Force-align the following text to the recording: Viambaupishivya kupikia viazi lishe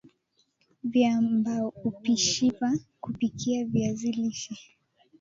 Viambaupishivya 0.83 2.79
kupikia 3.01 3.65
viazi 3.65 4.11
lishe 4.11 4.55